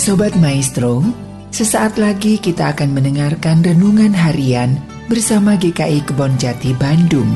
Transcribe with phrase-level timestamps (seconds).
[0.00, 1.04] Sobat Maestro,
[1.52, 4.80] sesaat lagi kita akan mendengarkan renungan harian
[5.12, 7.28] bersama GKI Kebon Jati Bandung.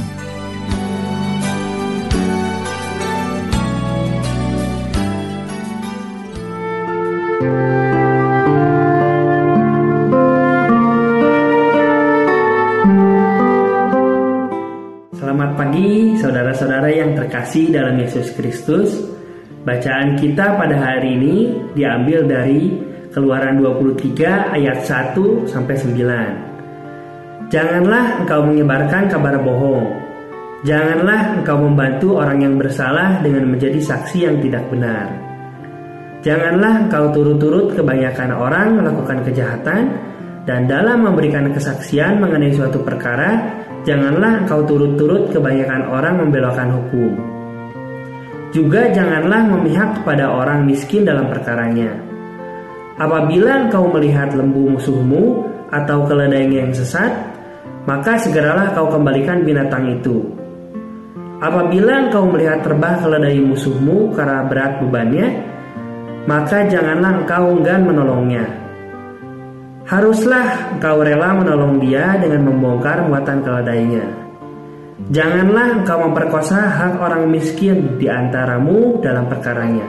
[15.13, 19.14] Selamat pagi saudara-saudara yang terkasih dalam Yesus Kristus.
[19.65, 21.37] Bacaan kita pada hari ini
[21.73, 27.49] diambil dari Keluaran 23 ayat 1 sampai 9.
[27.49, 29.89] Janganlah engkau menyebarkan kabar bohong.
[30.69, 35.17] Janganlah engkau membantu orang yang bersalah dengan menjadi saksi yang tidak benar.
[36.21, 39.97] Janganlah engkau turut-turut kebanyakan orang melakukan kejahatan
[40.45, 43.41] dan dalam memberikan kesaksian mengenai suatu perkara,
[43.89, 47.34] janganlah engkau turut-turut kebanyakan orang membelokkan hukum.
[48.55, 51.91] Juga janganlah memihak kepada orang miskin dalam perkaranya.
[52.95, 55.43] Apabila engkau melihat lembu musuhmu
[55.75, 57.11] atau keledainya yang sesat,
[57.83, 60.23] maka segeralah kau kembalikan binatang itu.
[61.43, 65.29] Apabila engkau melihat terbah keledai musuhmu karena berat bebannya,
[66.31, 68.47] maka janganlah engkau enggan menolongnya.
[69.85, 74.24] Haruslah engkau rela menolong dia dengan membongkar muatan keledainya.
[74.95, 79.83] Janganlah engkau memperkosa hak orang miskin di antaramu dalam perkaranya.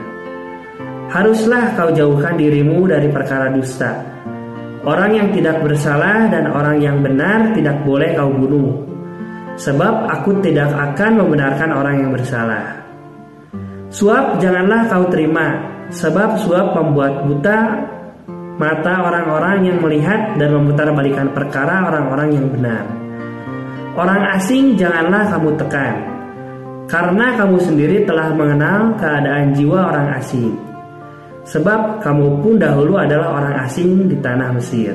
[1.14, 4.02] Haruslah kau jauhkan dirimu dari perkara dusta.
[4.82, 8.82] Orang yang tidak bersalah dan orang yang benar tidak boleh kau bunuh.
[9.54, 12.82] Sebab aku tidak akan membenarkan orang yang bersalah.
[13.86, 15.62] Suap janganlah kau terima,
[15.94, 17.58] sebab suap membuat buta
[18.58, 23.05] mata orang-orang yang melihat dan memutarbalikan perkara orang-orang yang benar.
[23.96, 25.94] Orang asing janganlah kamu tekan,
[26.84, 30.52] karena kamu sendiri telah mengenal keadaan jiwa orang asing.
[31.48, 34.92] Sebab kamu pun dahulu adalah orang asing di tanah Mesir.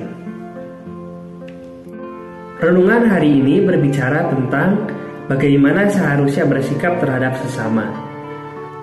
[2.62, 4.86] Renungan hari ini berbicara tentang
[5.26, 7.90] bagaimana seharusnya bersikap terhadap sesama,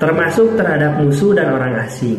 [0.03, 2.19] termasuk terhadap musuh dan orang asing.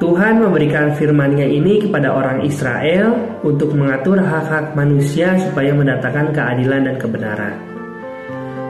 [0.00, 6.96] Tuhan memberikan firman-Nya ini kepada orang Israel untuk mengatur hak-hak manusia supaya mendatangkan keadilan dan
[6.96, 7.54] kebenaran.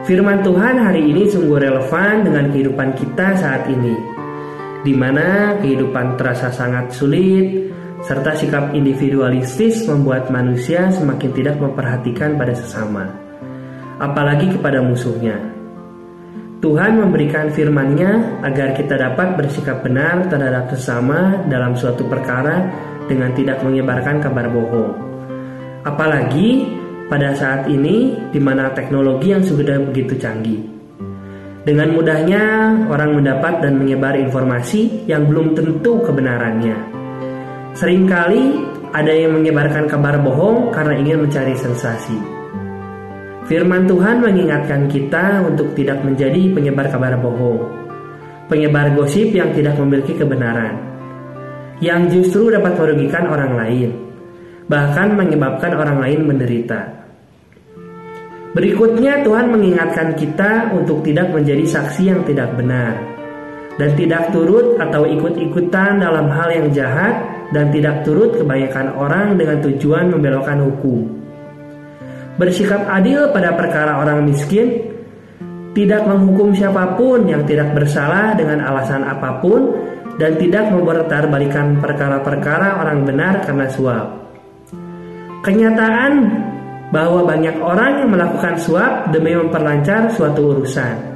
[0.03, 3.95] Firman Tuhan hari ini sungguh relevan dengan kehidupan kita saat ini,
[4.83, 7.71] di mana kehidupan terasa sangat sulit,
[8.03, 13.07] serta sikap individualistis membuat manusia semakin tidak memperhatikan pada sesama,
[14.03, 15.60] apalagi kepada musuhnya.
[16.61, 22.69] Tuhan memberikan firman-Nya agar kita dapat bersikap benar terhadap sesama dalam suatu perkara
[23.09, 24.93] dengan tidak menyebarkan kabar bohong.
[25.81, 26.69] Apalagi
[27.09, 30.61] pada saat ini di mana teknologi yang sudah begitu canggih.
[31.65, 32.43] Dengan mudahnya
[32.93, 36.77] orang mendapat dan menyebar informasi yang belum tentu kebenarannya.
[37.73, 38.41] Seringkali
[38.93, 42.40] ada yang menyebarkan kabar bohong karena ingin mencari sensasi.
[43.49, 47.57] Firman Tuhan mengingatkan kita untuk tidak menjadi penyebar kabar bohong,
[48.45, 50.77] penyebar gosip yang tidak memiliki kebenaran,
[51.81, 53.89] yang justru dapat merugikan orang lain,
[54.69, 57.01] bahkan menyebabkan orang lain menderita.
[58.53, 62.93] Berikutnya Tuhan mengingatkan kita untuk tidak menjadi saksi yang tidak benar
[63.79, 67.15] dan tidak turut atau ikut-ikutan dalam hal yang jahat
[67.55, 71.20] dan tidak turut kebanyakan orang dengan tujuan membelokkan hukum
[72.39, 74.91] bersikap adil pada perkara orang miskin,
[75.71, 79.71] tidak menghukum siapa pun yang tidak bersalah dengan alasan apa pun,
[80.19, 84.07] dan tidak mempertar balikan perkara-perkara orang benar karena suap.
[85.41, 86.13] Kenyataan
[86.93, 91.09] bahwa banyak orang yang melakukan suap demi memperlancar suatu urusan.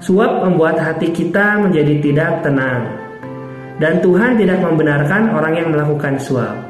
[0.00, 2.88] Suap membuat hati kita menjadi tidak tenang,
[3.82, 6.69] dan Tuhan tidak membenarkan orang yang melakukan suap.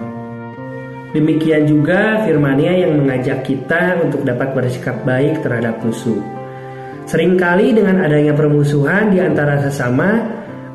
[1.11, 6.23] Demikian juga firmannya yang mengajak kita untuk dapat bersikap baik terhadap musuh.
[7.11, 10.23] Seringkali dengan adanya permusuhan di antara sesama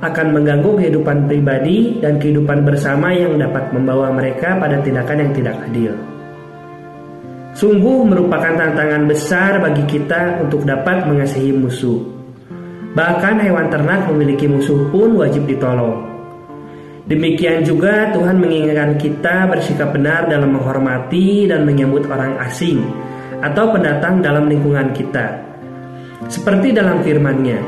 [0.03, 5.55] akan mengganggu kehidupan pribadi dan kehidupan bersama yang dapat membawa mereka pada tindakan yang tidak
[5.71, 5.95] adil.
[7.55, 12.03] Sungguh merupakan tantangan besar bagi kita untuk dapat mengasihi musuh.
[12.91, 16.14] Bahkan hewan ternak memiliki musuh pun wajib ditolong.
[17.05, 22.81] Demikian juga Tuhan mengingatkan kita bersikap benar dalam menghormati dan menyambut orang asing
[23.45, 25.37] atau pendatang dalam lingkungan kita.
[26.25, 27.61] Seperti dalam firman-Nya,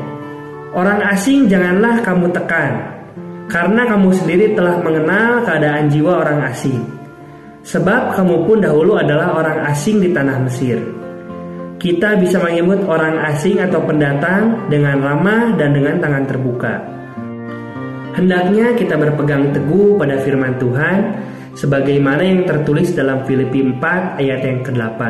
[0.74, 2.82] orang asing janganlah kamu tekan,
[3.46, 6.82] karena kamu sendiri telah mengenal keadaan jiwa orang asing.
[7.62, 10.82] Sebab kamu pun dahulu adalah orang asing di tanah Mesir.
[11.78, 16.74] Kita bisa menyambut orang asing atau pendatang dengan ramah dan dengan tangan terbuka.
[18.18, 21.14] Hendaknya kita berpegang teguh pada firman Tuhan
[21.54, 25.00] sebagaimana yang tertulis dalam Filipi 4 ayat yang ke-8.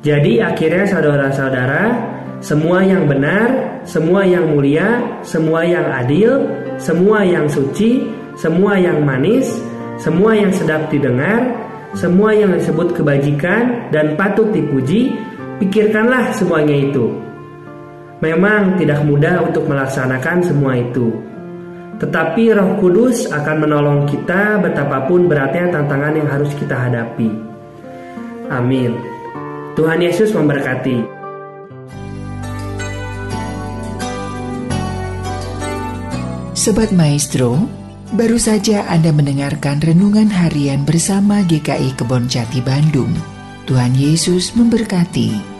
[0.00, 1.92] Jadi akhirnya saudara-saudara,
[2.40, 6.40] semua yang benar, semua yang mulia, semua yang adil,
[6.80, 8.08] semua yang suci,
[8.40, 9.52] semua yang manis,
[10.00, 11.44] semua yang sedap didengar,
[11.92, 15.12] semua yang disebut kebajikan dan patut dipuji,
[15.60, 17.12] pikirkanlah semuanya itu.
[18.24, 21.31] Memang tidak mudah untuk melaksanakan semua itu.
[22.00, 27.30] Tetapi Roh Kudus akan menolong kita betapapun beratnya tantangan yang harus kita hadapi.
[28.52, 28.96] Amin.
[29.72, 31.22] Tuhan Yesus memberkati.
[36.62, 37.58] Sobat Maestro,
[38.14, 43.10] baru saja Anda mendengarkan renungan harian bersama GKI Kebon Jati Bandung.
[43.66, 45.51] Tuhan Yesus memberkati.